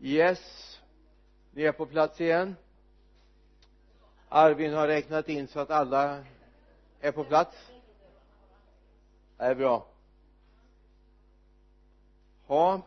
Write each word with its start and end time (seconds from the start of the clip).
yes 0.00 0.80
ni 1.50 1.62
är 1.62 1.72
på 1.72 1.86
plats 1.86 2.20
igen. 2.20 2.56
Arvin 4.28 4.74
har 4.74 4.86
räknat 4.88 5.28
in 5.28 5.48
så 5.48 5.60
att 5.60 5.70
alla 5.70 6.24
är 7.00 7.12
på 7.12 7.24
plats. 7.24 7.56
Det 9.36 9.44
är 9.44 9.54
bra. 9.54 9.86
Ja 12.48 12.82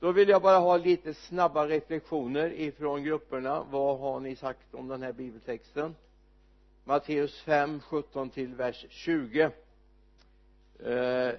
då 0.00 0.12
vill 0.12 0.28
jag 0.28 0.42
bara 0.42 0.58
ha 0.58 0.76
lite 0.76 1.14
snabba 1.14 1.66
reflektioner 1.66 2.52
ifrån 2.52 3.02
grupperna. 3.02 3.64
Vad 3.70 3.98
har 3.98 4.20
ni 4.20 4.36
sagt 4.36 4.74
om 4.74 4.88
den 4.88 5.02
här 5.02 5.12
bibeltexten? 5.12 5.96
Matteus 6.84 7.42
5, 7.42 7.80
17 7.80 8.30
till 8.30 8.54
vers 8.54 8.86
20 8.88 9.50
eh, 10.84 11.32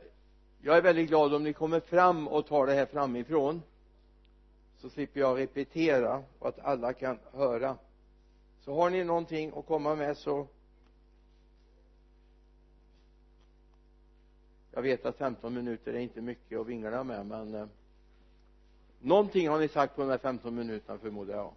jag 0.62 0.78
är 0.78 0.82
väldigt 0.82 1.08
glad 1.08 1.34
om 1.34 1.44
ni 1.44 1.54
kommer 1.54 1.80
fram 1.80 2.28
och 2.28 2.48
tar 2.48 2.68
det 2.68 2.74
här 2.74 2.86
framifrån 2.86 3.62
så 4.82 4.90
slipper 4.90 5.20
jag 5.20 5.40
repetera 5.40 6.24
och 6.40 6.48
att 6.48 6.60
alla 6.60 6.94
kan 6.94 7.20
höra. 7.34 7.78
Så 8.60 8.74
har 8.74 8.90
ni 8.90 9.04
någonting 9.04 9.52
att 9.56 9.66
komma 9.66 9.96
med 9.96 10.18
så 10.18 10.48
jag 14.72 14.82
vet 14.82 15.06
att 15.06 15.18
15 15.18 15.54
minuter 15.54 15.94
är 15.94 16.00
inte 16.00 16.22
mycket 16.22 16.60
att 16.60 16.68
vingla 16.68 17.04
med 17.04 17.26
men 17.26 17.56
eh, 17.56 17.68
någonting 19.00 19.50
har 19.50 19.60
ni 19.60 19.68
sagt 19.68 19.96
på 19.96 20.02
de 20.02 20.10
här 20.10 20.18
15 20.18 20.56
minuterna 20.56 21.00
förmodar 21.00 21.36
jag. 21.36 21.54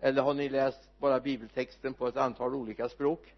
Eller 0.00 0.22
har 0.22 0.34
ni 0.34 0.48
läst 0.48 0.98
bara 0.98 1.20
bibeltexten 1.20 1.94
på 1.94 2.08
ett 2.08 2.16
antal 2.16 2.54
olika 2.54 2.88
språk? 2.88 3.34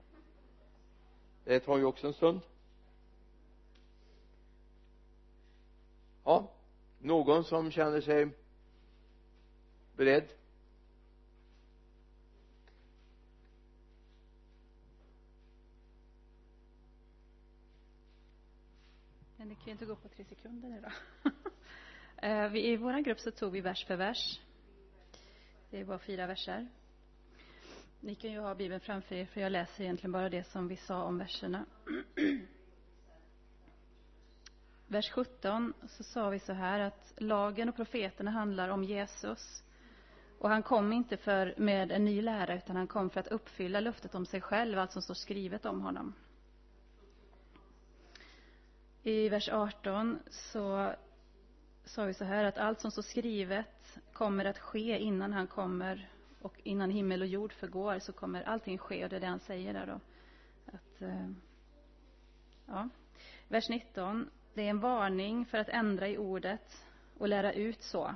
Det 1.44 1.60
tar 1.60 1.78
ju 1.78 1.84
också 1.84 2.06
en 2.06 2.12
stund. 2.12 2.40
Ja 6.24 6.53
någon 7.04 7.44
som 7.44 7.70
känner 7.70 8.00
sig 8.00 8.28
beredd 9.96 10.28
Men 19.36 19.48
det 19.48 19.54
kan 19.54 19.64
ju 19.64 19.72
inte 19.72 19.86
gå 19.86 19.96
på 19.96 20.08
tre 20.08 20.24
sekunder 20.24 20.68
nu 20.68 20.80
då. 20.80 21.30
Eh, 22.16 22.48
vi 22.48 22.72
I 22.72 22.76
vår 22.76 23.00
grupp 23.00 23.20
så 23.20 23.30
tog 23.30 23.52
vi 23.52 23.60
vers 23.60 23.86
för 23.86 23.96
vers. 23.96 24.40
Det 25.70 25.84
var 25.84 25.98
fyra 25.98 26.26
verser. 26.26 26.68
Ni 28.00 28.14
kan 28.14 28.32
ju 28.32 28.38
ha 28.38 28.54
Bibeln 28.54 28.80
framför 28.80 29.14
er, 29.14 29.26
för 29.26 29.40
jag 29.40 29.52
läser 29.52 29.84
egentligen 29.84 30.12
bara 30.12 30.28
det 30.28 30.44
som 30.44 30.68
vi 30.68 30.76
sa 30.76 31.02
om 31.02 31.18
verserna. 31.18 31.66
Vers 34.94 35.10
17 35.10 35.74
så 35.86 36.02
sa 36.04 36.28
vi 36.28 36.38
så 36.38 36.52
här 36.52 36.80
att 36.80 37.12
lagen 37.16 37.68
och 37.68 37.76
profeterna 37.76 38.30
handlar 38.30 38.68
om 38.68 38.84
Jesus. 38.84 39.64
Och 40.38 40.48
han 40.48 40.62
kom 40.62 40.92
inte 40.92 41.16
för 41.16 41.54
med 41.56 41.92
en 41.92 42.04
ny 42.04 42.22
lära, 42.22 42.54
utan 42.56 42.76
han 42.76 42.86
kom 42.86 43.10
för 43.10 43.20
att 43.20 43.26
uppfylla 43.28 43.80
löftet 43.80 44.14
om 44.14 44.26
sig 44.26 44.40
själv, 44.40 44.78
allt 44.78 44.92
som 44.92 45.02
står 45.02 45.14
skrivet 45.14 45.66
om 45.66 45.80
honom. 45.80 46.14
I 49.02 49.28
vers 49.28 49.48
18 49.48 50.18
så 50.30 50.92
sa 51.84 52.04
vi 52.04 52.14
så 52.14 52.24
här 52.24 52.44
att 52.44 52.58
allt 52.58 52.80
som 52.80 52.90
står 52.90 53.02
skrivet 53.02 53.98
kommer 54.12 54.44
att 54.44 54.58
ske 54.58 54.98
innan 54.98 55.32
han 55.32 55.46
kommer 55.46 56.10
och 56.40 56.60
innan 56.64 56.90
himmel 56.90 57.22
och 57.22 57.28
jord 57.28 57.52
förgår 57.52 57.98
så 57.98 58.12
kommer 58.12 58.42
allting 58.42 58.78
ske 58.78 59.04
och 59.04 59.10
det 59.10 59.16
är 59.16 59.20
det 59.20 59.26
han 59.26 59.40
säger 59.40 59.72
där 59.72 59.86
då. 59.86 60.00
Att, 60.66 61.02
eh, 61.02 61.30
ja. 62.66 62.88
Vers 63.48 63.68
19. 63.68 64.30
Det 64.54 64.62
är 64.62 64.70
en 64.70 64.80
varning 64.80 65.46
för 65.46 65.58
att 65.58 65.68
ändra 65.68 66.08
i 66.08 66.18
ordet 66.18 66.86
och 67.18 67.28
lära 67.28 67.52
ut 67.52 67.82
så. 67.82 68.14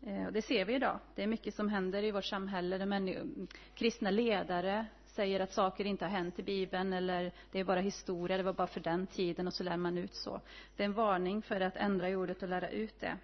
Eh, 0.00 0.30
det 0.32 0.42
ser 0.42 0.64
vi 0.64 0.74
idag. 0.74 0.98
Det 1.14 1.22
är 1.22 1.26
mycket 1.26 1.54
som 1.54 1.68
händer 1.68 2.02
i 2.02 2.10
vårt 2.10 2.24
samhälle 2.24 2.78
där 2.78 3.30
kristna 3.74 4.10
ledare 4.10 4.86
säger 5.04 5.40
att 5.40 5.52
saker 5.52 5.84
inte 5.84 6.04
har 6.04 6.10
hänt 6.10 6.38
i 6.38 6.42
Bibeln 6.42 6.92
eller 6.92 7.32
det 7.52 7.60
är 7.60 7.64
bara 7.64 7.80
historia, 7.80 8.36
det 8.36 8.42
var 8.42 8.52
bara 8.52 8.66
för 8.66 8.80
den 8.80 9.06
tiden 9.06 9.46
och 9.46 9.54
så 9.54 9.62
lär 9.62 9.76
man 9.76 9.98
ut 9.98 10.14
så. 10.14 10.40
Det 10.76 10.82
är 10.82 10.84
en 10.84 10.92
varning 10.92 11.42
för 11.42 11.60
att 11.60 11.76
ändra 11.76 12.08
i 12.08 12.16
ordet 12.16 12.42
och 12.42 12.48
lära 12.48 12.70
ut 12.70 13.00
det. 13.00 13.16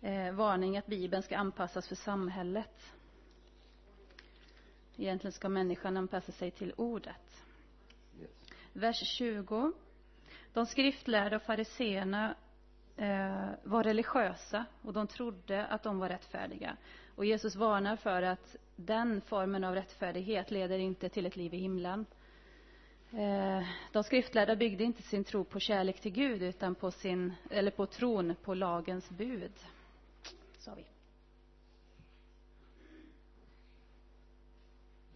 Eh, 0.00 0.32
varning 0.32 0.78
att 0.78 0.86
Bibeln 0.86 1.22
ska 1.22 1.36
anpassas 1.36 1.88
för 1.88 1.94
samhället. 1.96 2.94
Egentligen 4.96 5.32
ska 5.32 5.48
människan 5.48 5.96
anpassa 5.96 6.32
sig 6.32 6.50
till 6.50 6.72
ordet. 6.76 7.44
Vers 8.72 9.16
20. 9.18 9.72
De 10.52 10.66
skriftlärda 10.66 11.36
och 11.36 11.42
fariseerna 11.42 12.34
eh, 12.96 13.48
var 13.62 13.84
religiösa 13.84 14.64
och 14.82 14.92
de 14.92 15.06
trodde 15.06 15.66
att 15.66 15.82
de 15.82 15.98
var 15.98 16.08
rättfärdiga. 16.08 16.76
Och 17.14 17.24
Jesus 17.24 17.56
varnar 17.56 17.96
för 17.96 18.22
att 18.22 18.56
den 18.76 19.20
formen 19.20 19.64
av 19.64 19.74
rättfärdighet 19.74 20.50
leder 20.50 20.78
inte 20.78 21.08
till 21.08 21.26
ett 21.26 21.36
liv 21.36 21.54
i 21.54 21.58
himlen. 21.58 22.06
Eh, 23.12 23.62
de 23.92 24.04
skriftlärda 24.04 24.56
byggde 24.56 24.84
inte 24.84 25.02
sin 25.02 25.24
tro 25.24 25.44
på 25.44 25.60
kärlek 25.60 26.00
till 26.00 26.12
Gud 26.12 26.42
utan 26.42 26.74
på, 26.74 26.90
sin, 26.90 27.32
eller 27.50 27.70
på 27.70 27.86
tron 27.86 28.34
på 28.42 28.54
lagens 28.54 29.10
bud, 29.10 29.52
sa 30.58 30.74
vi. 30.74 30.84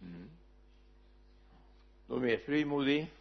Mm. 0.01 0.29
Någon 2.07 2.21
mer 2.21 2.37
frimodig? 2.37 3.11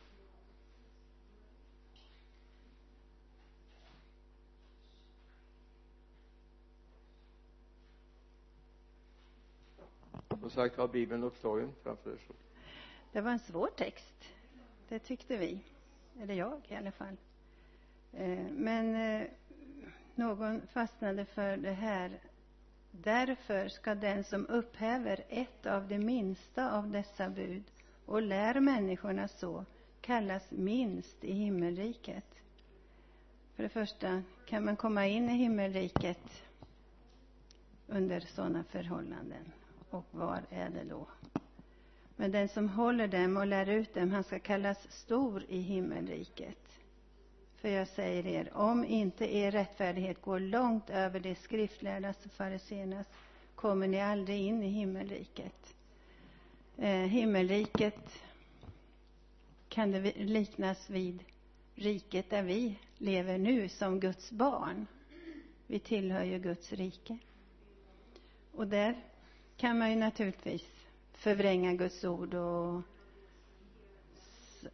Som 10.42 10.50
sagt 10.50 10.76
har 10.76 10.88
bibeln 10.88 11.25
uppslagen 11.25 11.72
framför 11.82 12.12
er 12.12 12.19
så 12.26 12.32
det 13.12 13.20
var 13.20 13.30
en 13.30 13.38
svår 13.38 13.69
text. 13.76 14.25
Det 14.88 14.98
tyckte 14.98 15.36
vi. 15.36 15.60
Eller 16.20 16.34
jag 16.34 16.60
i 16.69 16.75
alla 16.75 16.92
fall. 16.92 17.16
Eh, 18.12 18.47
men 18.50 18.94
eh, 18.94 19.26
någon 20.14 20.66
fastnade 20.66 21.25
för 21.25 21.56
det 21.56 21.72
här. 21.72 22.20
Därför 22.91 23.69
ska 23.69 23.94
den 23.94 24.25
som 24.25 24.47
upphäver 24.47 25.25
ett 25.28 25.66
av 25.66 25.88
de 25.88 25.98
minsta 25.98 26.72
av 26.72 26.91
dessa 26.91 27.28
bud 27.28 27.64
och 28.06 28.22
lär 28.22 28.60
människorna 28.60 29.28
så 29.28 29.64
kallas 30.00 30.50
minst 30.50 31.24
i 31.24 31.32
himmelriket. 31.32 32.26
För 33.54 33.62
det 33.62 33.69
första 33.69 34.22
kan 34.47 34.64
man 34.64 34.76
komma 34.76 35.06
in 35.06 35.30
i 35.30 35.32
himmelriket 35.32 36.42
under 37.86 38.20
sådana 38.20 38.64
förhållanden? 38.64 39.53
Och 39.94 40.06
var 40.10 40.42
är 40.50 40.70
det 40.70 40.84
då? 40.84 41.06
Men 42.16 42.32
den 42.32 42.48
som 42.48 42.69
håller 42.69 43.08
dem 43.08 43.36
och 43.36 43.47
lär 43.47 43.69
ut 43.69 43.94
dem 43.94 44.10
han 44.10 44.25
ska 44.25 44.38
kallas 44.38 44.91
stor 44.91 45.44
i 45.48 45.58
himmelriket. 45.58 46.58
För 47.56 47.69
jag 47.69 47.88
säger 47.88 48.26
er 48.26 48.50
om 48.54 48.84
inte 48.84 49.34
er 49.34 49.50
rättfärdighet 49.50 50.22
går 50.22 50.41
långt 50.41 50.91
över 50.91 51.20
de 51.20 51.34
skriftlärdas 51.34 52.26
och 52.26 52.32
fariséernas 52.32 53.06
kommer 53.54 53.88
ni 53.88 54.00
aldrig 54.00 54.41
in 54.41 54.62
i 54.62 54.69
himmelriket. 54.69 55.75
Eh, 56.78 56.91
himmelriket 56.91 58.22
kan 59.69 59.91
det 59.91 60.12
liknas 60.16 60.91
vid 60.91 61.24
riket 61.74 62.30
där 62.30 62.42
vi 62.42 62.78
lever 62.98 63.38
nu 63.38 63.69
som 63.69 64.00
Guds 64.00 64.30
barn. 64.30 64.86
Vi 65.66 65.78
tillhör 65.78 66.24
ju 66.24 66.38
Guds 66.38 66.72
rike. 66.72 67.19
Och 68.53 68.66
där 68.66 68.97
kan 69.57 69.79
man 69.79 69.91
ju 69.91 69.97
naturligtvis 69.97 70.63
förvränga 71.13 71.75
Guds 71.75 72.05
ord 72.05 72.35
och 72.35 72.83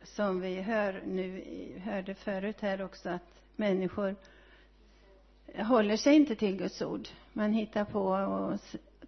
som 0.02 0.40
vi 0.40 0.60
hör 0.60 1.02
nu, 1.06 1.42
hörde 1.84 2.14
förut 2.14 2.60
här 2.60 2.82
också 2.82 3.08
att 3.08 3.42
människor 3.56 4.16
håller 5.56 5.96
sig 5.96 6.14
inte 6.14 6.36
till 6.36 6.56
Guds 6.56 6.82
ord. 6.82 7.08
Man 7.32 7.52
hittar 7.52 7.84
på 7.84 8.02
och 8.02 8.60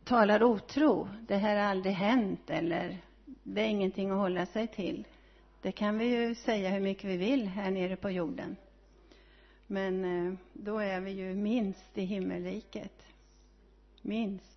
talar 0.04 0.42
otro. 0.42 1.08
Det 1.28 1.36
här 1.36 1.56
har 1.56 1.62
aldrig 1.62 1.94
hänt 1.94 2.50
eller 2.50 2.98
det 3.42 3.60
är 3.60 3.68
ingenting 3.68 4.10
att 4.10 4.18
hålla 4.18 4.46
sig 4.46 4.66
till. 4.66 5.06
Det 5.62 5.72
kan 5.72 5.98
vi 5.98 6.04
ju 6.04 6.34
säga 6.34 6.70
hur 6.70 6.80
mycket 6.80 7.10
vi 7.10 7.16
vill 7.16 7.46
här 7.46 7.70
nere 7.70 7.96
på 7.96 8.10
jorden. 8.10 8.56
Men 9.66 10.04
eh, 10.04 10.34
då 10.52 10.78
är 10.78 11.00
vi 11.00 11.10
ju 11.10 11.34
minst 11.34 11.98
i 11.98 12.02
himmelriket. 12.02 13.06
Minst 14.02 14.49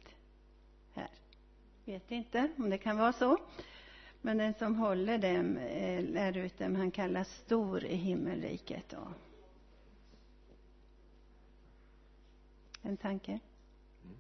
vet 1.86 2.12
inte 2.12 2.50
om 2.58 2.70
det 2.70 2.78
kan 2.78 2.98
vara 2.98 3.14
så 3.14 3.38
men 4.26 4.38
den 4.38 4.54
som 4.54 4.76
håller 4.76 5.18
dem 5.18 5.58
eh, 5.58 6.04
lär 6.04 6.38
ut 6.38 6.58
dem. 6.58 6.76
Han 6.76 6.92
kallas 6.92 7.30
stor 7.30 7.84
i 7.84 7.96
himmelriket 7.96 8.90
då. 8.90 9.08
En 12.82 12.98
tanke? 12.98 13.40
Mm. 14.04 14.18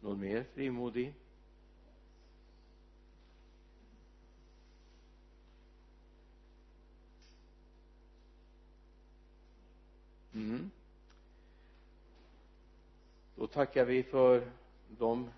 någon 0.00 0.20
mer 0.20 0.44
frimodig? 0.54 1.14
Mm 10.34 10.70
då 13.36 13.46
tackar 13.46 13.84
vi 13.84 14.02
för 14.02 14.50
de 14.88 15.30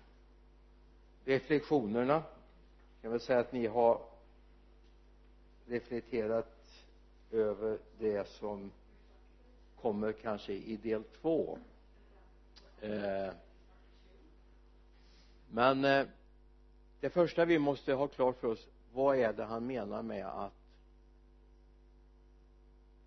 reflektionerna. 1.25 2.13
Jag 2.13 3.01
kan 3.01 3.11
väl 3.11 3.19
säga 3.19 3.39
att 3.39 3.51
ni 3.51 3.67
har 3.67 4.01
reflekterat 5.67 6.85
över 7.31 7.79
det 7.99 8.27
som 8.27 8.71
kommer 9.81 10.11
kanske 10.11 10.53
i 10.53 10.77
del 10.77 11.03
två. 11.03 11.57
Eh, 12.81 13.33
men 15.49 15.85
eh, 15.85 16.07
det 16.99 17.09
första 17.09 17.45
vi 17.45 17.59
måste 17.59 17.93
ha 17.93 18.07
klart 18.07 18.37
för 18.39 18.47
oss 18.47 18.67
vad 18.93 19.17
är 19.17 19.33
det 19.33 19.43
han 19.43 19.67
menar 19.67 20.01
med 20.01 20.25
att 20.25 20.53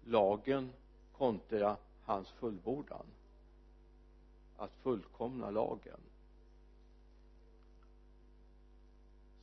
lagen 0.04 0.72
kontra 1.12 1.76
hans 2.04 2.28
fullbordan? 2.28 3.06
Att 4.56 4.72
fullkomna 4.82 5.50
lagen. 5.50 6.00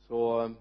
Så 0.08 0.54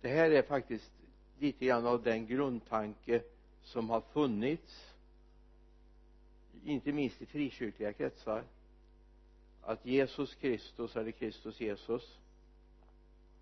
det 0.00 0.08
här 0.08 0.30
är 0.30 0.42
faktiskt 0.42 0.92
lite 1.38 1.66
grann 1.66 1.86
av 1.86 2.02
den 2.02 2.26
grundtanke 2.26 3.22
som 3.62 3.90
har 3.90 4.00
funnits 4.00 4.92
inte 6.64 6.92
minst 6.92 7.22
i 7.22 7.26
frikyrkliga 7.26 7.92
kretsar 7.92 8.44
att 9.62 9.86
Jesus 9.86 10.34
Kristus 10.34 10.96
eller 10.96 11.10
Kristus 11.10 11.60
Jesus 11.60 12.18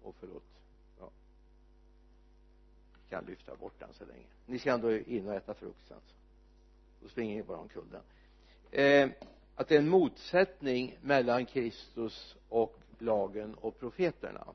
och 0.02 0.14
förlåt. 0.20 0.42
Ja. 0.98 1.10
Kan 3.08 3.24
lyfta 3.24 3.56
bort 3.56 3.78
den 3.78 3.94
så 3.94 4.04
länge. 4.04 4.26
Ni 4.46 4.58
ska 4.58 4.72
ändå 4.72 4.92
in 4.92 5.28
och 5.28 5.34
äta 5.34 5.54
frukt 5.54 5.88
sen 5.88 6.00
så 6.06 6.14
då 7.04 7.08
springer 7.08 7.36
ni 7.36 7.42
bara 7.42 7.58
omkull 7.58 7.90
den 7.90 8.02
eh, 8.70 9.10
att 9.54 9.68
det 9.68 9.74
är 9.74 9.78
en 9.78 9.88
motsättning 9.88 10.98
mellan 11.02 11.46
Kristus 11.46 12.36
och 12.48 12.78
lagen 12.98 13.54
och 13.54 13.78
profeterna. 13.78 14.46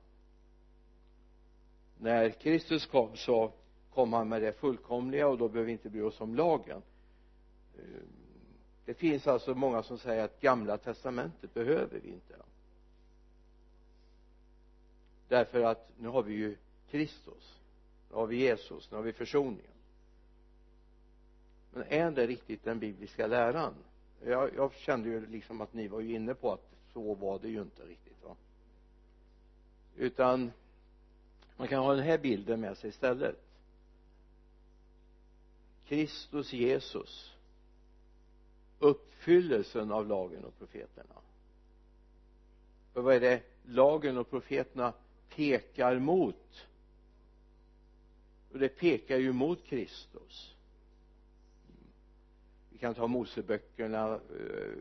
När 1.98 2.30
Kristus 2.30 2.86
kom 2.86 3.16
så 3.16 3.52
kom 3.94 4.14
han 4.14 4.30
med 4.30 4.42
det 4.42 4.54
fullkomliga 4.54 5.28
och 5.28 5.38
då 5.38 5.48
behöver 5.48 5.66
vi 5.66 5.72
inte 5.72 5.90
bry 5.90 6.02
oss 6.02 6.22
om 6.22 6.36
lagen. 6.36 6.82
Eh, 7.78 7.84
det 8.86 8.94
finns 8.94 9.28
alltså 9.28 9.56
många 9.56 9.84
som 9.84 9.98
säger 9.98 10.24
att 10.24 10.42
gamla 10.42 10.78
testamentet 10.78 11.54
behöver 11.54 12.00
vi 12.00 12.10
inte. 12.10 12.36
Därför 15.28 15.64
att 15.64 15.90
nu 15.98 16.08
har 16.08 16.24
vi 16.24 16.34
ju 16.34 16.58
Kristus 16.92 17.60
nu 18.10 18.16
har 18.16 18.28
vi 18.28 18.36
Jesus, 18.36 18.92
nu 18.92 18.98
har 18.98 19.04
vi 19.04 19.14
försoningen. 19.14 19.72
Men 21.74 21.84
är 21.84 22.12
det 22.12 22.28
riktigt 22.28 22.64
den 22.64 22.80
bibliska 22.80 23.28
läran? 23.28 23.74
Jag, 24.26 24.56
jag 24.56 24.74
kände 24.74 25.10
ju 25.10 25.26
liksom 25.26 25.62
att 25.62 25.74
ni 25.74 25.88
var 25.88 26.00
ju 26.00 26.16
inne 26.16 26.34
på 26.34 26.52
att 26.52 26.76
så 26.94 27.14
var 27.14 27.40
det 27.40 27.50
ju 27.50 27.62
inte 27.62 27.86
riktigt 27.86 28.24
va. 28.24 28.36
Utan 29.96 30.52
man 31.58 31.68
kan 31.68 31.84
ha 31.84 31.96
den 31.96 32.04
här 32.04 32.18
bilden 32.18 32.62
med 32.62 32.78
sig 32.78 32.90
istället. 32.90 33.36
Kristus 35.86 36.54
Jesus 36.54 37.36
uppfyllelsen 38.80 39.92
av 39.92 40.08
lagen 40.08 40.46
och 40.46 40.58
profeterna. 40.58 41.16
För 42.94 43.02
vad 43.02 43.16
är 43.16 43.20
det 43.20 43.44
lagen 43.64 44.18
och 44.18 44.30
profeterna 44.30 44.94
pekar 45.36 46.00
mot? 46.00 46.68
Och 48.52 48.60
det 48.60 48.70
pekar 48.70 49.18
ju 49.18 49.34
mot 49.34 49.66
Kristus 49.66 50.56
vi 52.80 52.82
kan 52.82 52.96
ta 52.96 53.08
Moseböckerna 53.08 54.14
eh, 54.14 54.78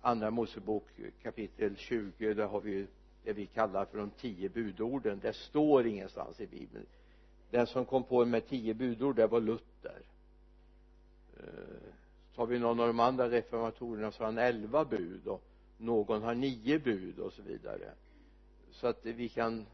andra 0.00 0.30
Mosebok 0.30 0.84
kapitel 1.22 1.76
20 1.76 2.34
där 2.34 2.46
har 2.46 2.60
vi 2.60 2.86
det 3.24 3.32
vi 3.32 3.46
kallar 3.46 3.84
för 3.84 3.98
de 3.98 4.10
tio 4.10 4.48
budorden. 4.48 5.18
Det 5.22 5.32
står 5.32 5.86
ingenstans 5.86 6.40
i 6.40 6.46
bibeln. 6.46 6.86
Den 7.50 7.66
som 7.66 7.84
kom 7.84 8.04
på 8.04 8.24
med 8.24 8.48
tio 8.48 8.74
budord 8.74 9.16
det 9.16 9.26
var 9.26 9.40
Luther. 9.40 10.02
Så 11.36 12.36
tar 12.36 12.46
vi 12.46 12.58
någon 12.58 12.80
av 12.80 12.86
de 12.86 13.00
andra 13.00 13.30
reformatorerna 13.30 14.12
så 14.12 14.18
har 14.18 14.26
han 14.26 14.38
elva 14.38 14.84
bud 14.84 15.26
och 15.26 15.42
någon 15.76 16.22
har 16.22 16.34
nio 16.34 16.78
bud 16.78 17.18
och 17.18 17.32
så 17.32 17.42
vidare. 17.42 17.92
Så 18.70 18.86
att 18.86 19.06
vi 19.06 19.28
kan 19.28 19.66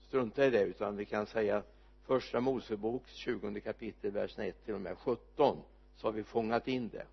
strunta 0.00 0.46
i 0.46 0.50
det 0.50 0.62
utan 0.62 0.96
vi 0.96 1.04
kan 1.04 1.26
säga 1.26 1.62
första 2.06 2.40
Moseboks 2.40 3.12
20 3.12 3.60
kapitel 3.60 4.10
verserna 4.10 4.46
1 4.46 4.64
till 4.64 4.74
och 4.74 4.80
med 4.80 4.98
17 4.98 5.62
så 6.02 6.08
har 6.08 6.12
vi 6.12 6.24
fångat 6.24 6.68
in 6.68 6.88
det. 6.88 7.06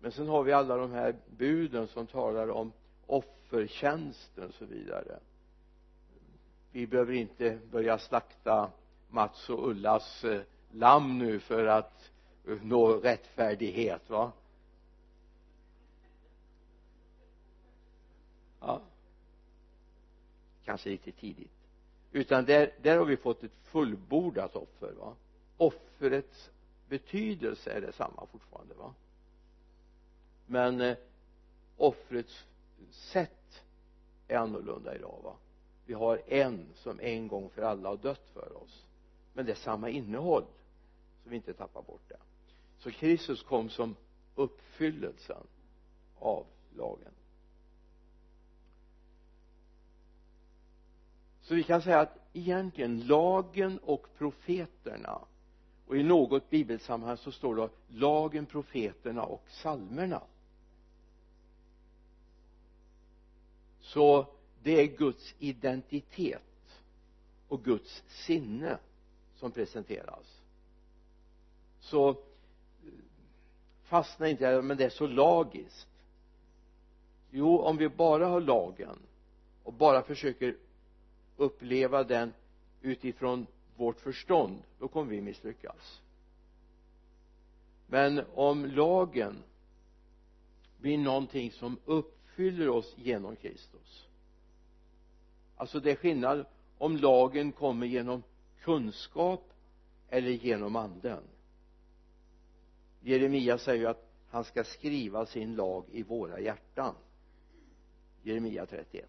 Men 0.00 0.12
sen 0.12 0.28
har 0.28 0.42
vi 0.42 0.52
alla 0.52 0.76
de 0.76 0.92
här 0.92 1.16
buden 1.36 1.88
som 1.88 2.06
talar 2.06 2.50
om 2.50 2.72
offertjänsten 3.06 4.48
och 4.48 4.54
så 4.54 4.64
vidare. 4.64 5.18
Vi 6.70 6.86
behöver 6.86 7.12
inte 7.12 7.58
börja 7.70 7.98
slakta 7.98 8.70
Mats 9.08 9.50
och 9.50 9.68
Ullas 9.68 10.24
eh, 10.24 10.40
lamm 10.70 11.18
nu 11.18 11.40
för 11.40 11.66
att 11.66 12.10
eh, 12.48 12.58
nå 12.62 12.92
rättfärdighet 12.92 14.10
va? 14.10 14.32
Ja. 18.60 18.80
Kanske 20.64 20.90
lite 20.90 21.12
tidigt. 21.12 21.52
Utan 22.12 22.44
där, 22.44 22.70
där 22.82 22.98
har 22.98 23.04
vi 23.04 23.16
fått 23.16 23.44
ett 23.44 23.56
fullbordat 23.62 24.56
offer 24.56 24.92
va? 24.92 25.14
Offrets 25.56 26.50
betydelse 26.88 27.70
är 27.70 27.80
detsamma 27.80 28.26
fortfarande 28.32 28.74
va? 28.74 28.94
Men 30.46 30.80
eh, 30.80 30.96
offrets 31.76 32.44
sätt 32.90 33.62
är 34.28 34.36
annorlunda 34.36 34.94
idag 34.94 35.20
va? 35.22 35.36
Vi 35.86 35.94
har 35.94 36.22
en 36.26 36.66
som 36.74 37.00
en 37.00 37.28
gång 37.28 37.50
för 37.50 37.62
alla 37.62 37.88
har 37.88 37.96
dött 37.96 38.28
för 38.32 38.62
oss 38.62 38.84
men 39.34 39.46
det 39.46 39.52
är 39.52 39.56
samma 39.56 39.88
innehåll 39.88 40.44
så 41.22 41.30
vi 41.30 41.36
inte 41.36 41.54
tappar 41.54 41.82
bort 41.82 42.08
det. 42.08 42.18
Så 42.78 42.90
Kristus 42.90 43.42
kom 43.42 43.70
som 43.70 43.96
uppfyllelsen 44.34 45.46
av 46.18 46.46
lagen. 46.76 47.12
Så 51.42 51.54
vi 51.54 51.62
kan 51.62 51.82
säga 51.82 52.00
att 52.00 52.18
egentligen 52.32 53.06
lagen 53.06 53.78
och 53.78 54.06
profeterna 54.18 55.20
och 55.86 55.96
i 55.96 56.02
något 56.02 56.50
bibelsammanhang 56.50 57.16
så 57.16 57.32
står 57.32 57.56
det 57.56 57.68
lagen, 57.88 58.46
profeterna 58.46 59.22
och 59.22 59.42
salmerna. 59.48 60.22
Så 63.80 64.26
det 64.62 64.80
är 64.80 64.86
Guds 64.86 65.34
identitet 65.38 66.42
och 67.48 67.64
Guds 67.64 68.02
sinne 68.06 68.78
som 69.36 69.52
presenteras. 69.52 70.40
Så 71.80 72.10
eh, 72.10 72.16
fastna 73.82 74.28
inte 74.28 74.62
men 74.62 74.76
det 74.76 74.84
är 74.84 74.90
så 74.90 75.06
lagiskt. 75.06 75.88
Jo 77.30 77.58
om 77.58 77.76
vi 77.76 77.88
bara 77.88 78.26
har 78.26 78.40
lagen 78.40 78.98
och 79.62 79.72
bara 79.72 80.02
försöker 80.02 80.56
uppleva 81.36 82.04
den 82.04 82.32
utifrån 82.82 83.46
vårt 83.76 84.00
förstånd 84.00 84.62
då 84.78 84.88
kommer 84.88 85.10
vi 85.10 85.20
misslyckas. 85.20 86.00
Men 87.86 88.22
om 88.34 88.66
lagen 88.66 89.42
blir 90.78 90.98
någonting 90.98 91.50
som 91.50 91.78
uppfyller 91.84 92.68
oss 92.68 92.94
genom 92.98 93.36
Kristus 93.36 94.08
alltså 95.56 95.80
det 95.80 95.90
är 95.90 95.96
skillnad 95.96 96.46
om 96.78 96.96
lagen 96.96 97.52
kommer 97.52 97.86
genom 97.86 98.22
kunskap 98.60 99.52
eller 100.08 100.30
genom 100.30 100.76
anden. 100.76 101.22
Jeremia 103.00 103.58
säger 103.58 103.80
ju 103.80 103.86
att 103.86 104.10
han 104.30 104.44
ska 104.44 104.64
skriva 104.64 105.26
sin 105.26 105.54
lag 105.54 105.84
i 105.92 106.02
våra 106.02 106.40
hjärtan. 106.40 106.94
Jeremia 108.22 108.66
31 108.66 109.08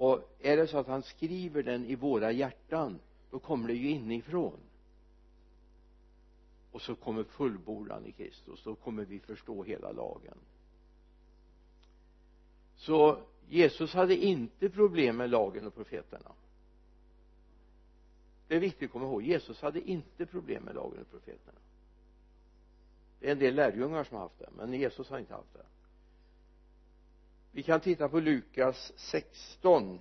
och 0.00 0.36
är 0.38 0.56
det 0.56 0.66
så 0.66 0.78
att 0.78 0.86
han 0.86 1.02
skriver 1.02 1.62
den 1.62 1.84
i 1.84 1.94
våra 1.94 2.32
hjärtan 2.32 3.00
då 3.30 3.38
kommer 3.38 3.68
det 3.68 3.74
ju 3.74 3.90
inifrån. 3.90 4.60
Och 6.72 6.82
så 6.82 6.94
kommer 6.94 7.24
fullbordan 7.24 8.06
i 8.06 8.12
Kristus 8.12 8.62
då 8.64 8.74
kommer 8.74 9.04
vi 9.04 9.18
förstå 9.18 9.62
hela 9.62 9.92
lagen. 9.92 10.38
Så 12.76 13.18
Jesus 13.48 13.94
hade 13.94 14.16
inte 14.16 14.70
problem 14.70 15.16
med 15.16 15.30
lagen 15.30 15.66
och 15.66 15.74
profeterna. 15.74 16.32
Det 18.48 18.56
är 18.56 18.60
viktigt 18.60 18.86
att 18.88 18.92
komma 18.92 19.04
ihåg 19.04 19.22
Jesus 19.22 19.60
hade 19.60 19.80
inte 19.80 20.26
problem 20.26 20.62
med 20.62 20.74
lagen 20.74 21.00
och 21.00 21.10
profeterna. 21.10 21.58
Det 23.20 23.28
är 23.28 23.32
en 23.32 23.38
del 23.38 23.54
lärjungar 23.54 24.04
som 24.04 24.16
har 24.16 24.22
haft 24.22 24.38
det 24.38 24.48
men 24.56 24.72
Jesus 24.72 25.10
har 25.10 25.18
inte 25.18 25.34
haft 25.34 25.54
det 25.54 25.66
vi 27.52 27.62
kan 27.62 27.80
titta 27.80 28.08
på 28.08 28.20
Lukas 28.20 28.92
16 28.96 30.00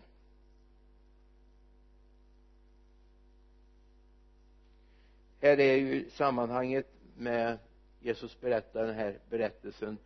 här 5.42 5.60
är 5.60 5.76
ju 5.76 6.10
sammanhanget 6.10 6.88
med 7.18 7.58
Jesus 8.00 8.42
berättar 8.42 8.86
den 8.86 8.96
här 8.96 9.20
berättelsen 9.30 9.98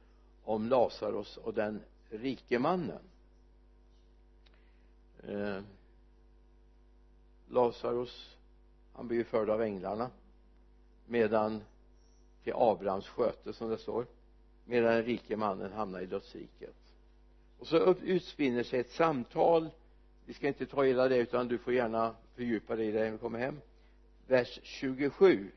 om 0.43 0.69
Lazarus 0.69 1.37
och 1.37 1.53
den 1.53 1.81
rike 2.09 2.59
mannen. 2.59 3.01
Eh, 5.27 5.61
Lazarus 7.49 8.37
han 8.93 9.07
blir 9.07 9.17
ju 9.17 9.23
förd 9.23 9.49
av 9.49 9.61
änglarna 9.61 10.09
medan 11.05 11.61
till 12.43 12.53
Abrahams 12.55 13.07
sköte 13.07 13.53
som 13.53 13.69
det 13.69 13.77
står 13.77 14.05
medan 14.65 14.93
den 14.93 15.03
rike 15.03 15.37
mannen 15.37 15.73
hamnar 15.73 16.01
i 16.01 16.05
dödsriket 16.05 16.75
och 17.63 17.69
så 17.69 17.95
utspinner 18.03 18.63
sig 18.63 18.79
ett 18.79 18.91
samtal. 18.91 19.69
Vi 20.25 20.33
ska 20.33 20.47
inte 20.47 20.65
ta 20.65 20.83
hela 20.83 21.07
det 21.07 21.17
utan 21.17 21.47
du 21.47 21.57
får 21.57 21.73
gärna 21.73 22.15
fördjupa 22.35 22.75
dig 22.75 22.87
i 22.87 22.91
det 22.91 23.03
när 23.03 23.11
vi 23.11 23.17
kommer 23.17 23.39
hem. 23.39 23.61
Vers 24.27 24.59
27 24.63 25.51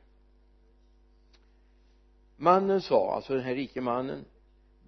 mannen 2.36 2.80
sa 2.80 3.14
alltså 3.14 3.34
den 3.34 3.42
här 3.42 3.54
rike 3.54 3.80
mannen 3.80 4.24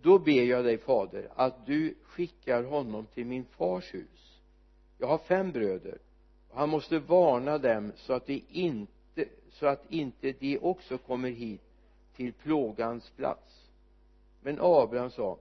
då 0.03 0.19
ber 0.19 0.43
jag 0.43 0.65
dig 0.65 0.79
fader 0.79 1.29
att 1.35 1.67
du 1.67 1.95
skickar 2.03 2.63
honom 2.63 3.07
till 3.07 3.27
min 3.27 3.45
fars 3.45 3.95
hus. 3.95 4.41
Jag 4.99 5.09
har 5.09 5.19
fem 5.19 5.53
bröder. 5.53 5.99
Och 6.51 6.59
han 6.59 6.69
måste 6.69 6.99
varna 6.99 7.59
dem 7.59 7.93
så 7.97 8.13
att 8.13 8.27
de 8.27 8.45
inte 8.49 9.25
så 9.51 9.67
att 9.67 9.91
inte 9.93 10.33
de 10.33 10.59
också 10.59 10.99
kommer 10.99 11.31
hit 11.31 11.63
till 12.17 12.33
plågans 12.33 13.11
plats. 13.11 13.71
Men 14.43 14.59
Abraham 14.61 15.11
sa 15.11 15.39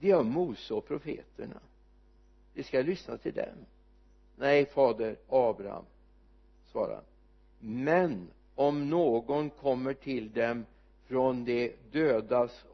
de 0.00 0.10
har 0.10 0.22
Mose 0.22 0.74
och 0.74 0.86
profeterna. 0.86 1.60
De 2.54 2.62
ska 2.62 2.82
lyssna 2.82 3.18
till 3.18 3.34
dem. 3.34 3.66
Nej 4.36 4.66
fader 4.66 5.16
Abraham 5.28 5.84
svarade 6.72 7.02
men 7.60 8.28
om 8.54 8.90
någon 8.90 9.50
kommer 9.50 9.94
till 9.94 10.32
dem 10.32 10.64
från 11.06 11.44
de 11.44 11.72
dödas 11.92 12.64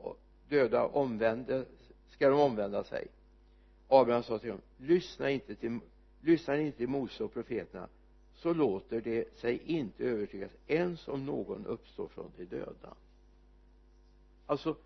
döda 0.48 0.86
omvända 0.86 1.64
ska 2.10 2.28
de 2.28 2.40
omvända 2.40 2.84
sig. 2.84 3.06
Abraham 3.88 4.22
sa 4.22 4.38
till 4.38 4.48
dem 4.48 4.60
lyssna 4.76 5.30
inte 5.30 5.54
till 5.54 5.78
lyssnar 6.20 6.56
inte 6.58 6.78
till 6.78 6.88
Mose 6.88 7.24
och 7.24 7.32
profeterna 7.32 7.88
så 8.34 8.54
låter 8.54 9.00
det 9.00 9.38
sig 9.38 9.62
inte 9.64 10.04
övertygas 10.04 10.50
ens 10.66 11.08
om 11.08 11.26
någon 11.26 11.66
uppstår 11.66 12.08
från 12.08 12.32
de 12.36 12.44
döda. 12.44 12.94
Alltså 14.46 14.76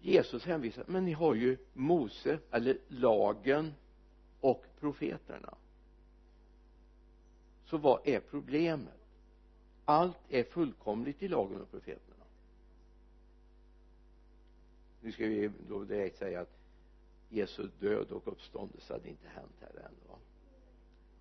Jesus 0.00 0.44
hänvisar 0.44 0.84
men 0.86 1.04
ni 1.04 1.12
har 1.12 1.34
ju 1.34 1.58
Mose 1.72 2.38
eller 2.50 2.78
lagen 2.88 3.74
och 4.40 4.64
profeterna. 4.80 5.54
Så 7.64 7.78
vad 7.78 8.08
är 8.08 8.20
problemet? 8.20 9.00
Allt 9.84 10.18
är 10.28 10.44
fullkomligt 10.44 11.22
i 11.22 11.28
lagen 11.28 11.60
och 11.60 11.70
profeterna. 11.70 12.24
Nu 15.00 15.12
ska 15.12 15.26
vi 15.26 15.50
då 15.68 15.84
direkt 15.84 16.18
säga 16.18 16.40
att 16.40 16.58
Jesu 17.28 17.68
död 17.80 18.10
och 18.10 18.28
uppståndelse 18.28 18.92
hade 18.92 19.08
inte 19.08 19.28
hänt 19.28 19.56
här 19.60 19.80
än 19.80 19.94
va? 20.08 20.18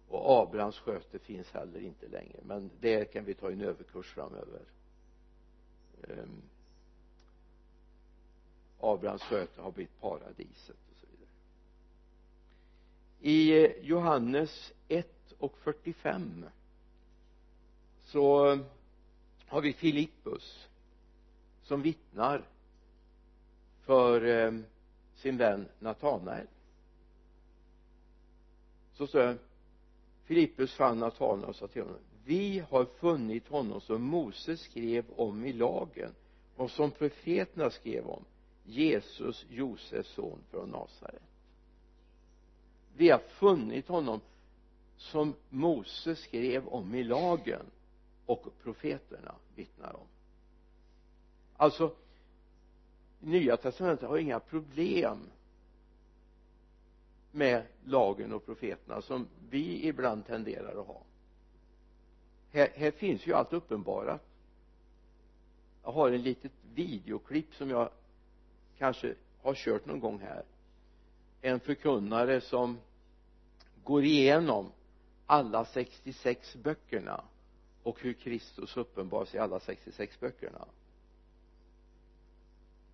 Och 0.08 0.41
Abrahams 0.41 0.79
sköte 0.79 1.20
finns 1.20 1.51
heller 1.51 1.79
inte 1.79 2.08
längre 2.08 2.39
men 2.44 2.70
det 2.79 3.05
kan 3.05 3.25
vi 3.25 3.34
ta 3.34 3.50
i 3.50 3.53
en 3.53 3.62
överkurs 3.62 4.13
framöver. 4.13 4.62
Um, 6.01 6.41
Abrahams 8.94 9.22
sköte 9.22 9.62
har 9.62 9.72
blivit 9.72 10.01
paradiset 10.01 10.77
och 10.92 10.98
så 10.98 11.08
vidare. 11.12 11.30
I 13.20 13.65
eh, 13.65 13.72
Johannes 13.82 14.74
1 14.88 15.34
och 15.38 15.58
45 15.58 16.46
så 18.04 18.58
har 19.46 19.62
vi 19.62 19.74
Filippus 19.74 20.68
som 21.63 21.82
vittnar 21.82 22.44
för 23.82 24.25
eh, 24.25 24.51
sin 25.15 25.38
vän 25.38 25.68
Natanael. 25.80 26.48
Så 28.94 29.08
står 29.08 29.20
det 29.20 29.38
Filippus 30.24 30.74
fann 30.74 31.00
Natanael 31.00 31.50
och 31.50 31.56
sa 31.56 31.68
till 31.68 31.82
honom 31.82 32.00
vi 32.25 32.63
har 32.70 32.86
funnit 32.86 33.48
honom 33.48 33.82
som 33.82 34.04
Moses 34.04 34.62
skrev 34.62 35.06
om 35.15 35.46
i 35.46 35.54
lagen 35.54 36.12
och 36.56 36.72
som 36.72 36.92
profeterna 36.92 37.70
skrev 37.70 38.08
om. 38.08 38.24
Jesus 38.65 39.45
Josefs 39.50 40.10
son 40.10 40.39
från 40.50 40.69
Nasaret. 40.69 41.22
Vi 42.98 43.10
har 43.10 43.19
funnit 43.19 43.88
honom 43.88 44.22
som 44.98 45.34
Moses 45.50 46.19
skrev 46.19 46.67
om 46.67 46.95
i 46.95 47.03
lagen 47.03 47.65
och 48.25 48.48
profeterna 48.63 49.36
vittnar 49.55 49.95
om. 49.95 50.07
Alltså 51.57 51.95
nya 53.19 53.57
testamentet 53.57 54.10
har 54.10 54.17
inga 54.17 54.39
problem 54.39 55.29
med 57.31 57.65
lagen 57.84 58.34
och 58.34 58.45
profeterna 58.45 59.01
som 59.01 59.27
vi 59.50 59.88
ibland 59.88 60.25
tenderar 60.25 60.81
att 60.81 60.88
ha. 60.88 61.01
Här, 62.51 62.69
här 62.75 62.91
finns 62.91 63.27
ju 63.27 63.34
allt 63.34 63.53
uppenbarat. 63.53 64.22
Jag 65.84 65.91
har 65.91 66.12
en 66.12 66.22
litet 66.22 66.51
videoklipp 66.74 67.55
som 67.55 67.69
jag 67.69 67.89
kanske 68.77 69.15
har 69.41 69.55
kört 69.55 69.86
någon 69.86 70.00
gång 70.00 70.20
här. 70.20 70.44
En 71.41 71.60
förkunnare 71.60 72.41
som 72.41 72.79
går 73.84 74.03
igenom 74.03 74.72
alla 75.25 75.65
66 75.65 76.55
böckerna 76.55 77.24
och 77.84 78.01
hur 78.01 78.13
Kristus 78.13 78.77
uppenbaras 78.77 79.36
i 79.36 79.38
alla 79.38 79.60
66 79.60 80.20
böckerna. 80.20 80.65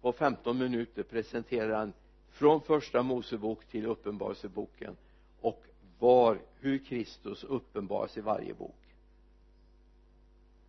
På 0.01 0.11
15 0.13 0.57
minuter 0.57 1.03
presenterar 1.03 1.77
han 1.77 1.93
från 2.29 2.61
första 2.61 3.03
Mosebok 3.03 3.65
till 3.65 3.85
uppenbarelseboken 3.85 4.97
och 5.41 5.63
var 5.99 6.39
hur 6.59 6.77
Kristus 6.85 7.43
uppenbaras 7.43 8.17
i 8.17 8.21
varje 8.21 8.53
bok. 8.53 8.75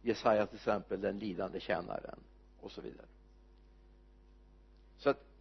Jesaja 0.02 0.46
till 0.46 0.56
exempel 0.56 1.00
den 1.00 1.18
lidande 1.18 1.60
tjänaren 1.60 2.18
och 2.60 2.72
så 2.72 2.80
vidare. 2.80 3.06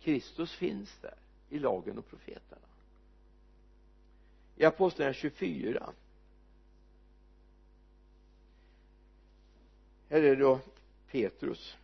Kristus 0.02 0.54
finns 0.56 0.98
där 1.02 1.16
i 1.50 1.60
lagen 1.60 1.98
och 1.98 2.10
profeterna. 2.10 2.62
I 4.56 4.66
apostlagärningarna 4.66 5.14
24 5.14 5.94
här 10.10 10.18
är 10.18 10.22
det 10.22 10.36
då 10.36 10.60
Petrus 11.12 11.78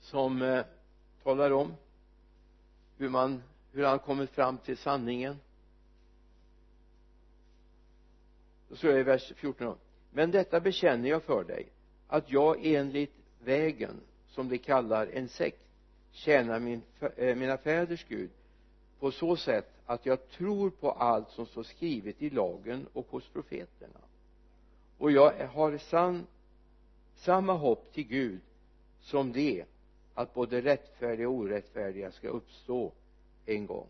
som 0.00 0.42
eh, 0.42 0.64
talar 1.22 1.50
om 1.50 1.74
hur 2.96 3.08
man 3.08 3.42
hur 3.72 3.84
han 3.84 3.98
kommit 3.98 4.30
fram 4.30 4.58
till 4.58 4.76
sanningen. 4.76 5.40
Då 8.68 8.76
står 8.76 8.88
det 8.88 9.00
i 9.00 9.02
vers 9.02 9.32
14 9.36 9.78
men 10.10 10.30
detta 10.30 10.60
bekänner 10.60 11.08
jag 11.08 11.22
för 11.22 11.44
dig 11.44 11.68
att 12.06 12.30
jag 12.30 12.66
enligt 12.66 13.14
vägen 13.44 14.00
som 14.28 14.48
de 14.48 14.58
kallar 14.58 15.06
en 15.06 15.28
sekt 15.28 15.65
tjänar 16.16 16.60
min, 16.60 16.82
äh, 17.16 17.34
mina 17.34 17.58
fäders 17.58 18.04
Gud 18.08 18.30
på 19.00 19.10
så 19.10 19.36
sätt 19.36 19.68
att 19.86 20.06
jag 20.06 20.28
tror 20.28 20.70
på 20.70 20.90
allt 20.90 21.30
som 21.30 21.46
står 21.46 21.62
skrivet 21.62 22.22
i 22.22 22.30
lagen 22.30 22.86
och 22.92 23.06
hos 23.10 23.28
profeterna. 23.28 24.00
Och 24.98 25.12
jag 25.12 25.46
har 25.46 25.78
sann, 25.78 26.26
samma 27.14 27.52
hopp 27.52 27.92
till 27.92 28.06
Gud 28.06 28.40
som 29.00 29.32
det 29.32 29.64
att 30.14 30.34
både 30.34 30.60
rättfärdiga 30.60 31.28
och 31.28 31.34
orättfärdiga 31.34 32.12
ska 32.12 32.28
uppstå 32.28 32.92
en 33.46 33.66
gång. 33.66 33.88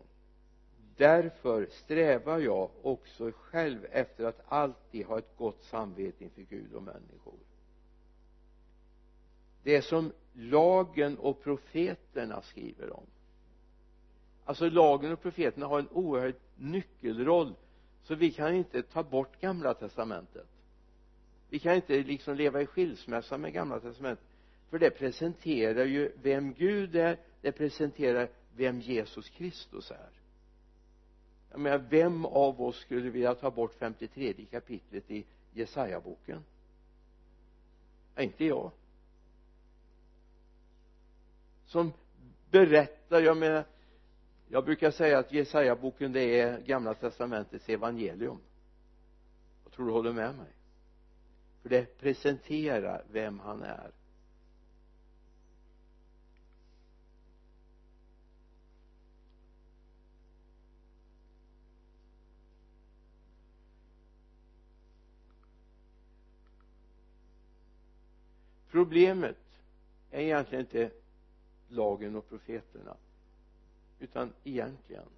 Därför 0.97 1.67
strävar 1.71 2.39
jag 2.39 2.69
också 2.81 3.31
själv 3.31 3.85
efter 3.91 4.25
att 4.25 4.41
alltid 4.47 5.05
ha 5.05 5.17
ett 5.17 5.37
gott 5.37 5.63
samvete 5.63 6.23
inför 6.23 6.41
Gud 6.41 6.73
och 6.73 6.83
människor. 6.83 7.39
Det 9.63 9.81
som 9.81 10.11
lagen 10.37 11.17
och 11.17 11.43
profeterna 11.43 12.41
skriver 12.41 12.93
om 12.93 13.05
alltså 14.47 14.69
lagen 14.69 15.11
och 15.11 15.21
profeterna 15.21 15.65
har 15.65 15.79
en 15.79 15.87
oerhörd 15.87 16.35
nyckelroll 16.55 17.53
så 18.03 18.15
vi 18.15 18.31
kan 18.31 18.55
inte 18.55 18.83
ta 18.83 19.03
bort 19.03 19.41
gamla 19.41 19.73
testamentet. 19.73 20.47
Vi 21.49 21.59
kan 21.59 21.75
inte 21.75 21.97
liksom 22.03 22.35
leva 22.35 22.61
i 22.61 22.65
skilsmässa 22.65 23.37
med 23.37 23.53
gamla 23.53 23.79
testamentet 23.79 24.25
för 24.69 24.79
det 24.79 24.89
presenterar 24.89 25.85
ju 25.85 26.11
vem 26.21 26.53
Gud 26.53 26.95
är 26.95 27.17
det 27.41 27.51
presenterar 27.51 28.29
vem 28.55 28.79
Jesus 28.79 29.29
Kristus 29.29 29.91
är. 29.91 30.09
Jag 31.51 31.59
menar 31.59 31.77
vem 31.77 32.25
av 32.25 32.61
oss 32.61 32.75
skulle 32.77 33.09
vilja 33.09 33.35
ta 33.35 33.51
bort 33.51 33.73
53 33.73 34.33
kapitlet 34.51 35.11
i 35.11 35.25
Jesaja-boken? 35.53 36.43
Ja, 38.15 38.21
inte 38.21 38.45
jag 38.45 38.71
som 41.67 41.93
berättar 42.51 43.21
jag 43.21 43.37
menar 43.37 43.63
jag 44.49 44.65
brukar 44.65 44.91
säga 44.91 45.19
att 45.19 45.31
Jesaja-boken 45.31 46.11
det 46.11 46.39
är 46.39 46.59
gamla 46.59 46.93
testamentets 46.93 47.69
evangelium. 47.69 48.39
Jag 49.63 49.73
tror 49.73 49.85
du 49.85 49.91
håller 49.91 50.13
med 50.13 50.35
mig? 50.35 50.47
För 51.61 51.69
det 51.69 51.97
presenterar 51.99 53.03
vem 53.11 53.39
han 53.39 53.63
är. 53.63 53.91
Problemet 68.71 69.37
är 70.11 70.21
egentligen 70.21 70.65
inte 70.65 70.89
lagen 71.67 72.15
och 72.15 72.29
profeterna. 72.29 72.97
Utan 73.99 74.33
egentligen 74.43 75.09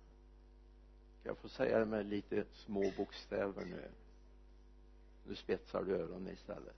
jag 1.24 1.38
får 1.38 1.50
säga 1.50 1.80
det 1.80 1.86
med 1.86 2.06
lite 2.06 2.46
små 2.54 2.92
bokstäver 2.98 3.66
nu. 3.66 3.90
Nu 5.28 5.36
spetsar 5.36 5.84
du 5.84 5.96
öronen 5.96 6.34
istället. 6.34 6.76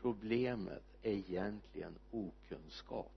Problemet 0.00 0.82
är 1.02 1.12
egentligen 1.12 1.94
okunskap. 2.10 3.12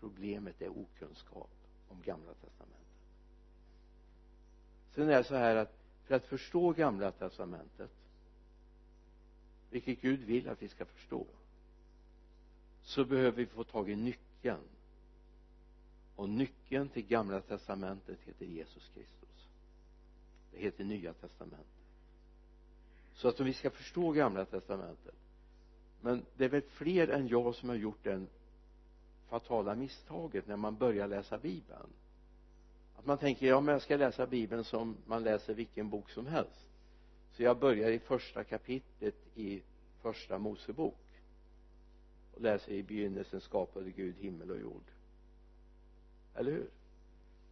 Problemet 0.00 0.62
är 0.62 0.68
okunskap 0.68 1.50
om 1.88 2.02
gamla 2.02 2.34
testamentet. 2.34 2.86
Sen 4.94 5.08
är 5.08 5.18
det 5.18 5.24
så 5.24 5.34
här 5.34 5.56
att 5.56 5.72
för 6.04 6.14
att 6.14 6.24
förstå 6.24 6.72
gamla 6.72 7.12
testamentet 7.12 7.90
vilket 9.76 10.00
Gud 10.00 10.20
vill 10.20 10.48
att 10.48 10.62
vi 10.62 10.68
ska 10.68 10.84
förstå 10.84 11.26
så 12.82 13.04
behöver 13.04 13.36
vi 13.36 13.46
få 13.46 13.64
tag 13.64 13.90
i 13.90 13.96
nyckeln. 13.96 14.62
Och 16.16 16.28
nyckeln 16.28 16.88
till 16.88 17.06
gamla 17.06 17.40
testamentet 17.40 18.18
heter 18.24 18.46
Jesus 18.46 18.90
Kristus. 18.94 19.48
Det 20.52 20.58
heter 20.58 20.84
nya 20.84 21.12
testamentet. 21.12 21.66
Så 23.14 23.28
att 23.28 23.40
om 23.40 23.46
vi 23.46 23.52
ska 23.52 23.70
förstå 23.70 24.12
gamla 24.12 24.44
testamentet 24.44 25.14
men 26.00 26.24
det 26.36 26.44
är 26.44 26.48
väl 26.48 26.62
fler 26.62 27.08
än 27.08 27.28
jag 27.28 27.54
som 27.54 27.68
har 27.68 27.76
gjort 27.76 28.04
den 28.04 28.28
fatala 29.28 29.74
misstaget 29.74 30.46
när 30.46 30.56
man 30.56 30.76
börjar 30.76 31.08
läsa 31.08 31.38
bibeln. 31.38 31.88
Att 32.96 33.06
man 33.06 33.18
tänker 33.18 33.46
ja 33.46 33.60
men 33.60 33.72
jag 33.72 33.82
ska 33.82 33.96
läsa 33.96 34.26
bibeln 34.26 34.64
som 34.64 34.96
man 35.06 35.22
läser 35.22 35.54
vilken 35.54 35.90
bok 35.90 36.10
som 36.10 36.26
helst 36.26 36.66
så 37.36 37.42
jag 37.42 37.58
börjar 37.58 37.90
i 37.90 37.98
första 37.98 38.44
kapitlet 38.44 39.14
i 39.34 39.62
första 40.02 40.38
mosebok 40.38 40.98
och 42.34 42.40
läser 42.40 42.72
i 42.72 42.82
begynnelsen 42.82 43.40
skapade 43.40 43.90
Gud 43.90 44.16
himmel 44.18 44.50
och 44.50 44.60
jord. 44.60 44.84
Eller 46.34 46.52
hur? 46.52 46.70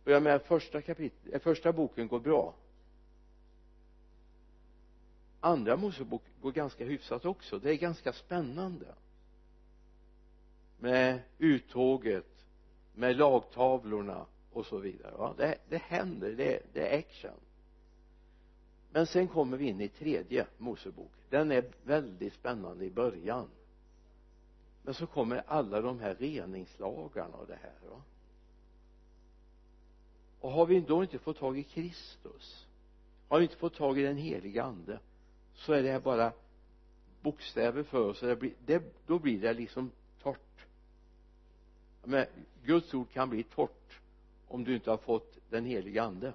Börjar 0.04 0.20
med 0.20 0.42
första 0.42 0.82
kapitlet, 0.82 1.34
eh, 1.34 1.40
första 1.40 1.72
boken 1.72 2.08
går 2.08 2.20
bra. 2.20 2.54
Andra 5.40 5.76
mosebok 5.76 6.22
går 6.42 6.52
ganska 6.52 6.84
hyfsat 6.84 7.24
också. 7.24 7.58
Det 7.58 7.70
är 7.70 7.76
ganska 7.76 8.12
spännande. 8.12 8.94
Med 10.78 11.20
uttåget 11.38 12.46
med 12.94 13.16
lagtavlorna 13.16 14.26
och 14.52 14.66
så 14.66 14.78
vidare. 14.78 15.16
Va? 15.16 15.34
det, 15.36 15.58
det 15.68 15.82
händer, 15.82 16.32
det, 16.32 16.62
det 16.72 16.88
är 16.88 16.98
action 16.98 17.40
men 18.94 19.06
sen 19.06 19.28
kommer 19.28 19.56
vi 19.56 19.68
in 19.68 19.80
i 19.80 19.88
tredje 19.88 20.46
mosebok. 20.58 21.12
Den 21.30 21.52
är 21.52 21.64
väldigt 21.82 22.32
spännande 22.32 22.84
i 22.84 22.90
början. 22.90 23.48
Men 24.82 24.94
så 24.94 25.06
kommer 25.06 25.42
alla 25.46 25.80
de 25.80 26.00
här 26.00 26.14
reningslagarna 26.14 27.36
och 27.36 27.46
det 27.46 27.58
här 27.62 27.90
va? 27.90 28.02
Och 30.40 30.50
har 30.50 30.66
vi 30.66 30.80
då 30.80 31.02
inte 31.02 31.18
fått 31.18 31.38
tag 31.38 31.58
i 31.58 31.62
Kristus 31.62 32.66
har 33.28 33.38
vi 33.38 33.44
inte 33.44 33.56
fått 33.56 33.74
tag 33.74 33.98
i 33.98 34.02
den 34.02 34.16
heliga 34.16 34.64
ande 34.64 34.98
så 35.54 35.72
är 35.72 35.82
det 35.82 35.90
här 35.90 36.00
bara 36.00 36.32
bokstäver 37.22 37.82
för 37.82 38.08
oss. 38.08 38.20
Det 38.20 38.36
blir, 38.36 38.52
det, 38.66 38.82
då 39.06 39.18
blir 39.18 39.40
det 39.40 39.54
liksom 39.54 39.90
torrt. 40.22 40.66
Men 42.04 42.26
Guds 42.64 42.94
ord 42.94 43.10
kan 43.10 43.30
bli 43.30 43.42
torrt 43.42 44.00
om 44.48 44.64
du 44.64 44.74
inte 44.74 44.90
har 44.90 44.98
fått 44.98 45.38
den 45.50 45.64
heliga 45.64 46.02
ande 46.02 46.32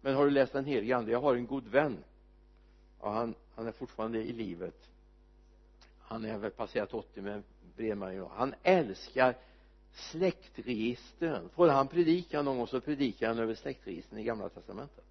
men 0.00 0.14
har 0.14 0.24
du 0.24 0.30
läst 0.30 0.52
den 0.52 0.64
helige 0.64 0.96
ande? 0.96 1.12
Jag 1.12 1.20
har 1.20 1.34
en 1.34 1.46
god 1.46 1.68
vän. 1.68 2.04
Ja, 3.00 3.12
han, 3.12 3.34
han 3.54 3.66
är 3.66 3.72
fortfarande 3.72 4.18
i 4.18 4.32
livet. 4.32 4.88
Han 6.00 6.24
är 6.24 6.38
väl 6.38 6.50
passerat 6.50 6.94
80 6.94 7.20
med 7.20 7.42
brevmärgen 7.76 8.26
han 8.30 8.54
älskar 8.62 9.34
släktregistren. 9.92 11.48
Får 11.48 11.68
han 11.68 11.88
predika 11.88 12.42
någon 12.42 12.58
gång 12.58 12.66
så 12.66 12.80
predikar 12.80 13.28
han 13.28 13.38
över 13.38 13.54
släktregistren 13.54 14.20
i 14.20 14.24
gamla 14.24 14.48
testamentet. 14.48 15.04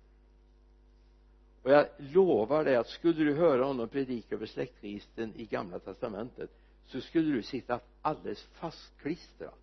Och 1.64 1.72
jag 1.72 1.88
lovar 1.98 2.64
dig 2.64 2.76
att 2.76 2.88
skulle 2.88 3.26
du 3.26 3.34
höra 3.34 3.64
honom 3.64 3.90
predika 3.90 4.36
över 4.36 4.46
släktregistren 4.46 5.34
i 5.36 5.46
gamla 5.46 5.80
testamentet 5.80 6.50
så 6.86 7.02
skulle 7.02 7.36
du 7.36 7.44
sitta 7.44 7.80
alldeles 8.02 8.44
fastklistrad 8.44 9.54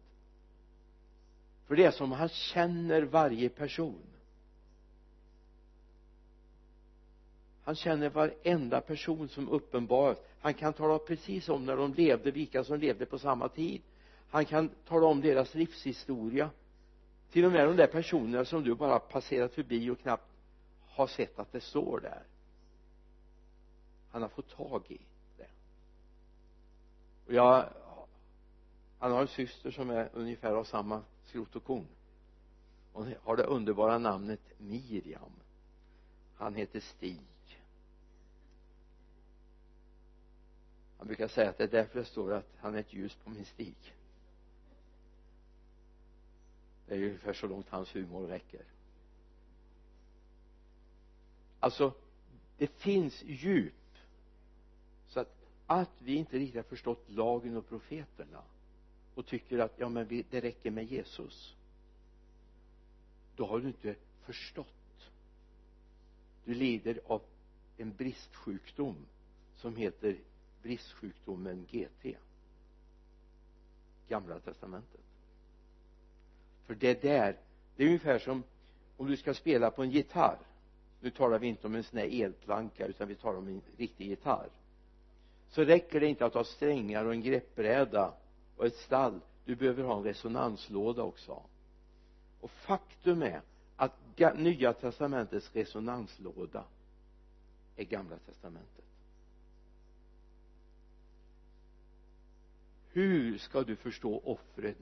för 1.67 1.77
det 1.77 1.85
är 1.85 1.91
som 1.91 2.13
han 2.13 2.29
känner 2.29 3.03
varje 3.03 3.49
person. 3.49 4.03
Han 7.67 7.75
känner 7.75 8.11
varenda 8.11 8.81
person 8.81 9.29
som 9.29 9.49
uppenbaras 9.49 10.19
han 10.47 10.55
kan 10.55 10.73
tala 10.73 10.99
precis 10.99 11.49
om 11.49 11.67
när 11.67 11.77
de 11.77 11.95
levde 11.95 12.31
vilka 12.31 12.65
som 12.65 12.81
levde 12.81 13.07
på 13.07 13.19
samma 13.19 13.49
tid. 13.49 13.83
Han 14.31 14.45
kan 14.45 14.69
tala 14.69 15.07
om 15.07 15.21
deras 15.21 15.55
livshistoria. 15.55 16.51
Till 17.31 17.45
och 17.45 17.53
med 17.53 17.67
de 17.69 17.77
där 17.77 17.87
personerna 17.87 18.45
som 18.45 18.65
du 18.65 18.75
bara 18.75 18.99
passerat 18.99 19.55
förbi 19.55 19.91
och 19.91 20.01
knappt 20.01 20.31
har 20.87 21.07
sett 21.07 21.39
att 21.39 21.53
det 21.53 21.61
står 21.61 22.01
där. 22.01 22.23
Han 24.11 24.23
har 24.23 24.29
fått 24.29 24.57
tag 24.57 24.83
i 24.89 24.99
det. 25.37 25.49
Och 27.27 27.35
jag 27.35 27.69
han 28.99 29.13
har 29.13 29.21
en 29.21 29.29
syster 29.29 29.71
som 29.71 29.91
är 29.91 30.11
ungefär 30.13 30.53
av 30.53 30.65
samma 30.65 31.03
skrot 31.25 31.57
och 31.57 31.65
korn. 31.65 31.87
Hon 32.93 33.15
har 33.23 33.37
det 33.37 33.43
underbara 33.43 33.99
namnet 33.99 34.41
Miriam. 34.59 35.33
Han 36.37 36.55
heter 36.55 36.81
Stig. 36.81 37.21
Han 40.99 41.07
brukar 41.07 41.29
säga 41.29 41.51
att 41.51 41.59
det 41.59 41.65
är 41.65 41.69
därför 41.69 41.99
det 41.99 42.05
står 42.05 42.33
att 42.33 42.53
han 42.57 42.75
är 42.75 42.79
ett 42.79 42.93
ljus 42.93 43.15
på 43.15 43.31
min 43.31 43.45
stig. 43.45 43.95
Det 46.87 46.95
är 46.95 46.99
ju 46.99 47.07
ungefär 47.07 47.33
så 47.33 47.47
långt 47.47 47.69
hans 47.69 47.97
humor 47.97 48.27
räcker. 48.27 48.65
Alltså 51.61 51.93
det 52.59 52.67
finns 52.67 53.23
djup 53.23 53.75
så 55.09 55.21
att 55.21 55.37
att 55.67 55.91
vi 55.99 56.15
inte 56.15 56.39
riktigt 56.39 56.57
har 56.57 56.63
förstått 56.63 57.11
lagen 57.11 57.57
och 57.57 57.69
profeterna 57.69 58.43
och 59.15 59.27
tycker 59.27 59.59
att 59.59 59.73
ja 59.77 59.89
men 59.89 60.07
vi, 60.07 60.25
det 60.31 60.41
räcker 60.41 60.71
med 60.71 60.85
Jesus 60.85 61.57
då 63.37 63.47
har 63.47 63.61
du 63.61 63.67
inte 63.67 63.95
förstått. 64.23 65.11
Du 66.45 66.55
lider 66.55 67.01
av 67.07 67.23
en 67.77 67.97
bristsjukdom 67.97 68.97
som 69.57 69.77
heter 69.77 70.19
bristsjukdomen 70.67 71.67
GT 71.71 72.17
gamla 74.09 74.41
testamentet. 74.41 75.01
För 76.65 76.75
det 76.75 77.03
där 77.03 77.37
det 77.77 77.83
är 77.83 77.87
ungefär 77.87 78.19
som 78.19 78.43
om 78.97 79.07
du 79.07 79.17
ska 79.17 79.35
spela 79.35 79.71
på 79.71 79.83
en 79.83 79.91
gitarr. 79.91 80.39
Nu 81.01 81.11
talar 81.11 81.39
vi 81.39 81.47
inte 81.47 81.67
om 81.67 81.75
en 81.75 81.85
sån 81.85 81.99
här 81.99 82.23
elplanka 82.23 82.87
utan 82.87 83.09
vi 83.09 83.15
talar 83.15 83.39
om 83.39 83.49
en 83.49 83.63
riktig 83.77 84.07
gitarr. 84.07 84.49
Så 85.49 85.65
räcker 85.65 86.01
det 86.01 86.07
inte 86.07 86.27
att 86.27 86.35
ha 86.35 86.45
strängar 86.45 87.05
och 87.05 87.13
en 87.13 87.23
greppbräda 87.23 88.15
och 88.57 88.67
ett 88.67 88.77
stall. 88.77 89.21
Du 89.45 89.57
behöver 89.57 89.83
ha 89.85 89.97
en 89.97 90.05
resonanslåda 90.05 91.03
också. 91.03 91.43
Och 92.41 92.51
faktum 92.51 93.23
är 93.23 93.41
att 93.77 93.93
nya 94.37 94.73
testamentets 94.73 95.51
resonanslåda 95.55 96.65
är 97.77 97.85
gamla 97.85 98.17
testamentet. 98.19 98.85
Hur 102.97 103.39
ska 103.39 103.63
du 103.63 103.77
förstå 103.77 104.21
offren 104.25 104.75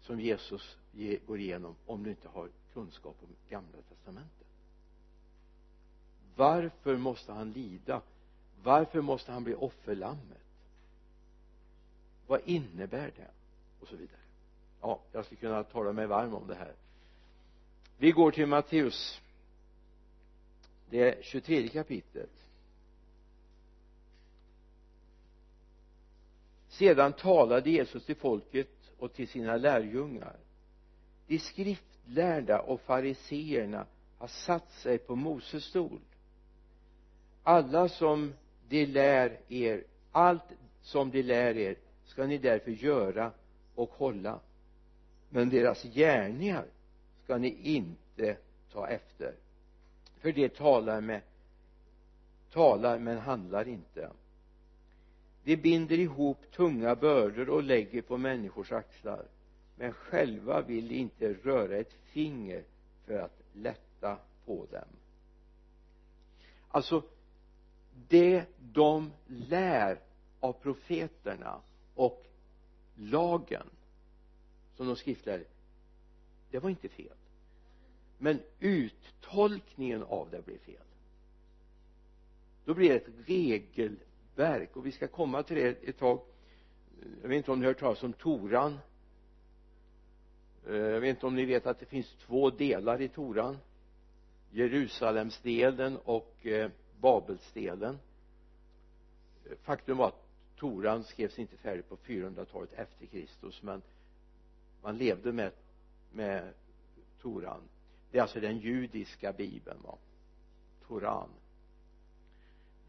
som 0.00 0.20
Jesus 0.20 0.76
går 1.26 1.38
igenom 1.38 1.74
om 1.86 2.02
du 2.02 2.10
inte 2.10 2.28
har 2.28 2.48
kunskap 2.72 3.16
om 3.22 3.28
gamla 3.50 3.78
testamentet? 3.88 4.46
Varför 6.36 6.96
måste 6.96 7.32
han 7.32 7.52
lida? 7.52 8.02
Varför 8.62 9.00
måste 9.00 9.32
han 9.32 9.44
bli 9.44 9.54
offerlammet? 9.54 10.44
Vad 12.26 12.40
innebär 12.44 13.12
det? 13.16 13.30
Och 13.80 13.88
så 13.88 13.96
vidare. 13.96 14.20
Ja 14.80 15.00
jag 15.12 15.24
skulle 15.24 15.40
kunna 15.40 15.64
tala 15.64 15.92
mig 15.92 16.06
varm 16.06 16.34
om 16.34 16.46
det 16.46 16.54
här. 16.54 16.74
Vi 17.98 18.10
går 18.10 18.30
till 18.30 18.46
Matteus. 18.46 19.20
Det 20.90 21.24
23 21.24 21.68
kapitlet. 21.68 22.39
Sedan 26.80 27.12
talade 27.12 27.70
Jesus 27.70 28.04
till 28.04 28.16
folket 28.16 28.68
och 28.98 29.12
till 29.12 29.28
sina 29.28 29.56
lärjungar. 29.56 30.36
De 31.26 31.38
skriftlärda 31.38 32.60
och 32.60 32.80
fariseerna 32.80 33.86
har 34.18 34.26
satt 34.26 34.70
sig 34.70 34.98
på 34.98 35.16
Moses 35.16 35.64
stol. 35.64 36.00
Alla 37.42 37.88
som 37.88 38.34
de 38.68 38.86
lär 38.86 39.38
er 39.48 39.84
allt 40.12 40.42
som 40.82 41.10
de 41.10 41.22
lär 41.22 41.56
er 41.56 41.76
ska 42.04 42.26
ni 42.26 42.38
därför 42.38 42.70
göra 42.70 43.32
och 43.74 43.90
hålla. 43.90 44.40
Men 45.28 45.48
deras 45.48 45.82
gärningar 45.82 46.64
ska 47.24 47.38
ni 47.38 47.58
inte 47.62 48.36
ta 48.72 48.88
efter. 48.88 49.34
För 50.20 50.32
det 50.32 50.54
talar 50.54 51.00
med 51.00 51.20
talar 52.52 52.98
men 52.98 53.18
handlar 53.18 53.68
inte 53.68 54.10
de 55.44 55.56
binder 55.56 55.98
ihop 55.98 56.38
tunga 56.52 56.94
bördor 56.94 57.48
och 57.48 57.62
lägger 57.62 58.02
på 58.02 58.16
människors 58.18 58.72
axlar. 58.72 59.24
Men 59.76 59.92
själva 59.92 60.62
vill 60.62 60.88
de 60.88 60.94
inte 60.94 61.32
röra 61.32 61.76
ett 61.76 61.92
finger 61.92 62.64
för 63.06 63.18
att 63.18 63.40
lätta 63.52 64.18
på 64.44 64.66
dem. 64.70 64.88
Alltså 66.68 67.02
det 68.08 68.44
de 68.58 69.12
lär 69.26 69.98
av 70.40 70.52
profeterna 70.52 71.60
och 71.94 72.26
lagen 72.94 73.66
som 74.76 74.86
de 74.86 74.96
skriftlärde 74.96 75.44
det 76.50 76.58
var 76.58 76.70
inte 76.70 76.88
fel. 76.88 77.16
Men 78.18 78.40
uttolkningen 78.60 80.02
av 80.02 80.30
det 80.30 80.44
blev 80.44 80.58
fel. 80.58 80.74
Då 82.64 82.74
blir 82.74 82.88
det 82.88 82.96
ett 82.96 83.28
regel 83.28 83.96
verk. 84.36 84.76
Och 84.76 84.86
vi 84.86 84.92
ska 84.92 85.08
komma 85.08 85.42
till 85.42 85.56
det 85.56 85.88
ett 85.88 85.98
tag. 85.98 86.20
Jag 87.22 87.28
vet 87.28 87.36
inte 87.36 87.52
om 87.52 87.58
ni 87.58 87.64
har 87.64 87.72
hört 87.72 87.80
talas 87.80 88.02
om 88.02 88.12
Toran. 88.12 88.78
Eh, 90.66 90.74
jag 90.76 91.00
vet 91.00 91.10
inte 91.10 91.26
om 91.26 91.34
ni 91.34 91.44
vet 91.44 91.66
att 91.66 91.80
det 91.80 91.86
finns 91.86 92.14
två 92.26 92.50
delar 92.50 93.00
i 93.00 93.08
Toran. 93.08 93.58
Jerusalemsdelen 94.50 95.96
och 96.04 96.46
eh, 96.46 96.70
Babelsdelen. 97.00 97.98
Eh, 99.44 99.56
faktum 99.62 99.96
var 99.96 100.08
att 100.08 100.26
Toran 100.56 101.04
skrevs 101.04 101.38
inte 101.38 101.56
färdigt 101.56 101.88
på 101.88 101.96
400-talet 101.96 102.72
efter 102.72 103.06
Kristus 103.06 103.62
men 103.62 103.82
man 104.82 104.98
levde 104.98 105.32
med 105.32 105.52
med 106.12 106.52
Toran. 107.22 107.60
Det 108.10 108.18
är 108.18 108.22
alltså 108.22 108.40
den 108.40 108.58
judiska 108.58 109.32
bibeln 109.32 109.78
va? 109.82 109.98
Toran 110.86 111.28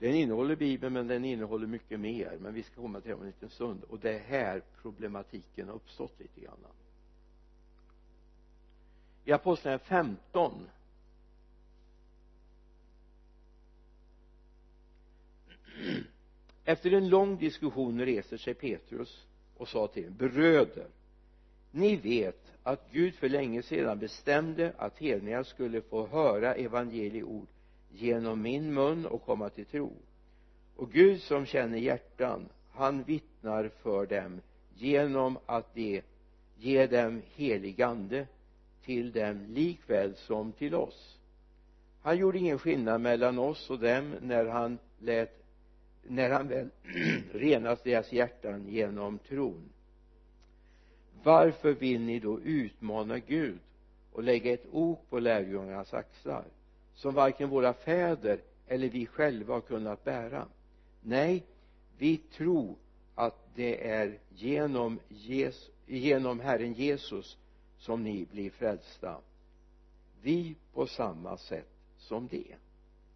den 0.02 0.16
innehåller 0.16 0.56
bibeln 0.56 0.94
men 0.94 1.08
den 1.08 1.26
innehåller 1.26 1.68
mycket 1.68 2.00
mer. 2.00 2.38
Men 2.40 2.54
vi 2.54 2.64
ska 2.64 2.82
komma 2.82 3.02
till 3.02 3.10
det 3.10 3.16
om 3.16 3.22
en 3.22 3.28
liten 3.28 3.50
stund. 3.50 3.84
Och 3.84 4.00
det 4.00 4.14
är 4.14 4.20
här 4.20 4.62
problematiken 4.82 5.68
har 5.68 5.76
uppstått 5.76 6.20
lite 6.20 6.42
grann. 6.42 6.58
I 9.26 9.32
apostlagärningarna 9.32 10.16
15 10.34 10.70
efter 16.66 16.92
en 16.92 17.10
lång 17.10 17.38
diskussion 17.38 18.06
reser 18.06 18.38
sig 18.38 18.54
Petrus 18.54 19.26
och 19.58 19.68
sa 19.68 19.88
till 19.88 20.04
dem 20.04 20.16
bröder 20.18 20.88
ni 21.72 21.96
vet 21.96 22.54
att 22.64 22.92
Gud 22.92 23.16
för 23.16 23.30
länge 23.30 23.64
sedan 23.64 24.00
bestämde 24.00 24.74
att 24.78 24.98
hedningar 24.98 25.44
skulle 25.44 25.82
få 25.82 26.08
höra 26.08 26.56
evangelieord 26.56 27.48
genom 27.94 28.42
min 28.42 28.74
mun 28.74 29.06
och 29.06 29.26
komma 29.26 29.50
till 29.50 29.66
tro. 29.66 29.94
Och 30.76 30.92
Gud 30.92 31.22
som 31.22 31.46
känner 31.46 31.78
hjärtan 31.78 32.50
han 32.72 33.04
vittnar 33.04 33.70
för 33.84 34.06
dem 34.06 34.42
genom 34.76 35.38
att 35.46 35.76
de 35.76 36.02
ger 36.58 36.88
dem 36.88 37.22
helig 37.36 37.82
ande 37.82 38.28
till 38.86 39.12
dem 39.12 39.46
likväl 39.50 40.16
som 40.16 40.52
till 40.52 40.76
oss. 40.76 41.18
Han 42.02 42.18
gjorde 42.18 42.38
ingen 42.38 42.60
skillnad 42.60 43.02
mellan 43.02 43.40
oss 43.40 43.70
och 43.70 43.80
dem 43.80 44.16
när 44.22 44.46
han 44.46 44.78
lät 45.00 45.38
när 46.04 46.30
han 46.30 46.48
väl 46.48 46.70
renat 47.32 47.84
deras 47.84 48.14
hjärtan 48.14 48.68
genom 48.68 49.18
tron. 49.18 49.70
Varför 51.24 51.74
vill 51.74 52.02
ni 52.02 52.20
då 52.20 52.40
utmana 52.40 53.20
Gud 53.20 53.60
och 54.12 54.24
lägga 54.24 54.54
ett 54.54 54.66
ok 54.72 55.10
på 55.10 55.20
lärjungarnas 55.20 55.94
axlar? 55.94 56.46
Som 56.96 57.14
varken 57.14 57.50
våra 57.50 57.74
fäder 57.74 58.40
eller 58.68 58.90
vi 58.90 59.06
själva 59.06 59.54
har 59.54 59.62
kunnat 59.62 60.04
bära. 60.04 60.48
Nej 61.02 61.46
vi 61.98 62.18
tror 62.18 62.76
att 63.16 63.56
det 63.56 63.90
är 63.90 64.20
genom, 64.30 65.00
Jesus, 65.10 65.72
genom 65.86 66.40
Herren 66.40 66.74
Jesus 66.74 67.38
som 67.78 68.04
ni 68.04 68.26
blir 68.32 68.50
frälsta. 68.50 69.18
Vi 70.22 70.56
på 70.74 70.88
samma 70.88 71.38
sätt 71.38 71.70
som 71.98 72.28
det 72.28 72.56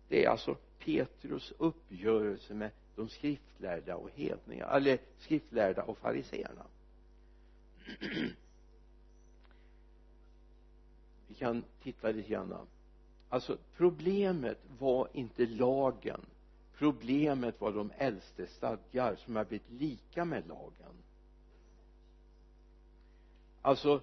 det 0.08 0.26
är 0.26 0.30
alltså 0.30 0.58
Petrus 0.80 1.54
uppgörelse 1.58 2.54
med 2.54 2.72
de 2.96 3.10
skriftlärda 3.10 3.96
och 3.96 4.10
hedningar 4.16 4.78
eller 4.78 5.00
skriftlärda 5.18 5.84
och 5.84 5.98
fariseerna. 5.98 6.66
Vi 11.28 11.36
kan 11.36 11.64
titta 11.84 12.12
lite 12.12 12.30
grann 12.30 12.68
alltså 13.30 13.58
problemet 13.78 14.58
var 14.80 15.08
inte 15.14 15.46
lagen. 15.46 16.26
Problemet 16.78 17.62
var 17.62 17.72
de 17.72 17.92
äldste 17.98 18.48
stadgar 18.48 19.16
som 19.16 19.36
har 19.36 19.46
blivit 19.46 19.72
lika 19.72 20.26
med 20.26 20.48
lagen. 20.48 20.94
Alltså 23.62 24.02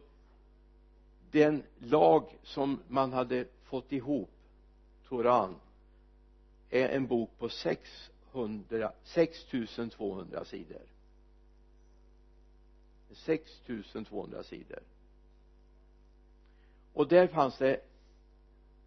den 1.30 1.62
lag 1.78 2.38
som 2.42 2.82
man 2.88 3.12
hade 3.12 3.46
fått 3.62 3.92
ihop 3.92 4.30
Toran 5.08 5.54
är 6.70 6.88
en 6.88 7.06
bok 7.06 7.30
på 7.38 7.48
600 7.48 8.92
6200 9.02 10.44
sidor. 10.44 10.82
6200 13.12 14.42
sidor. 14.42 14.82
Och 16.92 17.08
där 17.08 17.26
fanns 17.26 17.58
det 17.58 17.80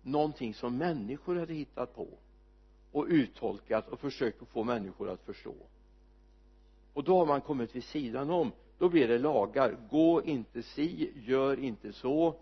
någonting 0.05 0.53
som 0.53 0.77
människor 0.77 1.35
hade 1.35 1.53
hittat 1.53 1.95
på 1.95 2.07
och 2.91 3.05
uttolkat 3.09 3.87
och 3.87 3.99
försökt 3.99 4.41
att 4.41 4.47
få 4.47 4.63
människor 4.63 5.09
att 5.09 5.21
förstå. 5.21 5.55
Och 6.93 7.03
då 7.03 7.17
har 7.17 7.25
man 7.25 7.41
kommit 7.41 7.75
vid 7.75 7.83
sidan 7.83 8.29
om. 8.29 8.51
Då 8.77 8.89
blir 8.89 9.07
det 9.07 9.17
lagar. 9.17 9.77
Gå 9.89 10.23
inte 10.23 10.63
si 10.63 11.11
gör 11.15 11.59
inte 11.59 11.93
så. 11.93 12.35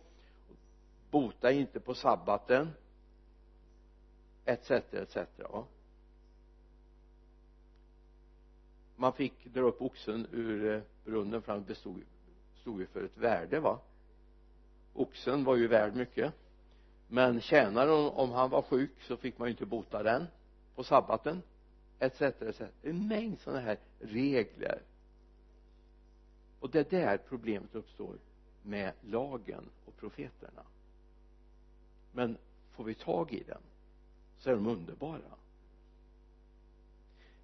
Bota 1.12 1.52
inte 1.52 1.80
på 1.80 1.94
sabbaten. 1.94 2.70
Etc 4.46 4.72
etc 4.72 5.18
va? 5.38 5.66
Man 8.96 9.14
fick 9.14 9.46
dra 9.46 9.62
upp 9.62 9.82
oxen 9.82 10.28
ur 10.32 10.76
eh, 10.76 10.82
brunnen 11.06 11.42
för 11.42 11.52
han 11.52 11.64
bestod 11.64 12.02
stod 12.64 12.80
ju 12.80 12.86
för 12.86 13.04
ett 13.04 13.18
värde 13.18 13.60
va? 13.60 13.80
Oxen 14.94 15.44
var 15.44 15.56
ju 15.56 15.68
värd 15.68 15.96
mycket 15.96 16.34
men 17.08 17.42
tjänaren 17.42 18.10
om 18.10 18.32
han 18.32 18.50
var 18.50 18.62
sjuk 18.62 19.02
så 19.08 19.18
fick 19.18 19.38
man 19.38 19.48
ju 19.48 19.52
inte 19.52 19.66
bota 19.66 20.04
den 20.04 20.28
på 20.76 20.84
sabbaten 20.84 21.42
etc 22.00 22.22
etc 22.22 22.62
en 22.82 23.08
mängd 23.08 23.40
sådana 23.40 23.62
här 23.62 23.78
regler. 24.00 24.82
Och 26.60 26.70
det 26.70 26.94
är 26.94 27.02
där 27.02 27.18
problemet 27.18 27.76
uppstår 27.76 28.16
med 28.62 28.94
lagen 29.02 29.70
och 29.86 29.98
profeterna. 29.98 30.64
Men 32.12 32.38
får 32.72 32.84
vi 32.84 32.94
tag 32.94 33.34
i 33.34 33.44
den 33.44 33.62
så 34.40 34.50
är 34.50 34.56
de 34.56 34.68
underbara. 34.68 35.38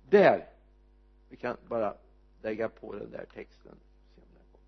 Där 0.10 0.50
vi 1.30 1.36
kan 1.36 1.58
bara 1.68 1.96
lägga 2.42 2.70
på 2.70 2.94
den 2.96 3.12
där 3.12 3.26
texten 3.34 3.76
se 4.16 4.22
om 4.22 4.28
den 4.34 4.44
kommer 4.52 4.68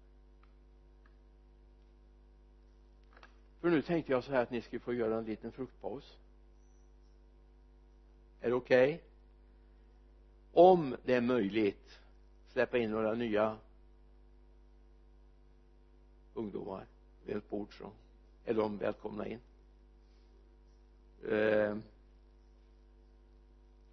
för 3.61 3.69
nu 3.69 3.81
tänkte 3.81 4.11
jag 4.11 4.23
så 4.23 4.31
här 4.31 4.41
att 4.43 4.51
ni 4.51 4.61
skulle 4.61 4.79
få 4.79 4.93
göra 4.93 5.17
en 5.17 5.25
liten 5.25 5.51
fruktpaus. 5.51 6.17
Är 8.41 8.49
det 8.49 8.55
okej? 8.55 8.93
Okay? 8.93 9.11
om 10.53 10.95
det 11.05 11.13
är 11.13 11.21
möjligt 11.21 11.99
släppa 12.47 12.77
in 12.77 12.91
några 12.91 13.13
nya 13.13 13.57
ungdomar 16.33 16.85
vid 17.25 17.35
ett 17.35 17.49
bord 17.49 17.77
så 17.77 17.91
är 18.45 18.53
de 18.53 18.77
välkomna 18.77 19.27
in. 19.27 19.39
Eh, 21.23 21.77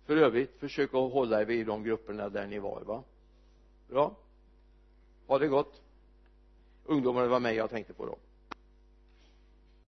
för 0.05 0.17
övrigt 0.17 0.59
försök 0.59 0.95
att 0.95 1.13
hålla 1.13 1.41
er 1.41 1.45
vid 1.45 1.67
de 1.67 1.83
grupperna 1.83 2.29
där 2.29 2.47
ni 2.47 2.59
var 2.59 2.81
va? 2.81 3.03
Bra. 3.89 4.17
Ha 5.27 5.39
det 5.39 5.49
gott. 5.49 5.83
Ungdomarna 6.85 7.27
var 7.27 7.41
med 7.41 7.55
jag 7.55 7.71
tänkte 7.71 7.95
på 7.95 8.07
dem 8.07 8.19